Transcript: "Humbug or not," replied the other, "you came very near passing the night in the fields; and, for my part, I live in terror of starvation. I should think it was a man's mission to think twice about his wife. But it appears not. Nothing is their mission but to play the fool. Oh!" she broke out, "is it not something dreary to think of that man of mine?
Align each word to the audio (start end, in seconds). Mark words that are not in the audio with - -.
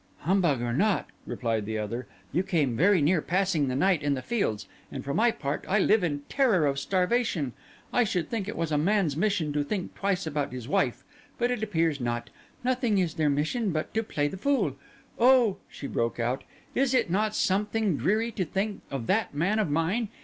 "Humbug 0.21 0.63
or 0.63 0.73
not," 0.73 1.05
replied 1.27 1.67
the 1.67 1.77
other, 1.77 2.07
"you 2.31 2.41
came 2.41 2.75
very 2.75 3.03
near 3.03 3.21
passing 3.21 3.67
the 3.67 3.75
night 3.75 4.01
in 4.01 4.15
the 4.15 4.23
fields; 4.23 4.65
and, 4.91 5.05
for 5.05 5.13
my 5.13 5.29
part, 5.29 5.63
I 5.69 5.77
live 5.77 6.03
in 6.03 6.23
terror 6.27 6.65
of 6.65 6.79
starvation. 6.79 7.53
I 7.93 8.03
should 8.03 8.27
think 8.27 8.47
it 8.47 8.57
was 8.57 8.71
a 8.71 8.79
man's 8.79 9.15
mission 9.15 9.53
to 9.53 9.63
think 9.63 9.93
twice 9.93 10.25
about 10.25 10.53
his 10.53 10.67
wife. 10.67 11.03
But 11.37 11.51
it 11.51 11.61
appears 11.61 11.99
not. 12.01 12.31
Nothing 12.63 12.97
is 12.97 13.13
their 13.13 13.29
mission 13.29 13.69
but 13.69 13.93
to 13.93 14.01
play 14.01 14.27
the 14.27 14.37
fool. 14.37 14.75
Oh!" 15.19 15.57
she 15.69 15.85
broke 15.85 16.19
out, 16.19 16.43
"is 16.73 16.95
it 16.95 17.11
not 17.11 17.35
something 17.35 17.95
dreary 17.95 18.31
to 18.31 18.43
think 18.43 18.81
of 18.89 19.05
that 19.05 19.35
man 19.35 19.59
of 19.59 19.69
mine? 19.69 20.09